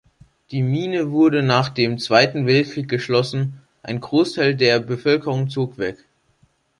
[0.49, 6.03] Die Mine wurde nach dem Zweiten Weltkrieg geschlossen, ein Großteil der Bevölkerung zog weg.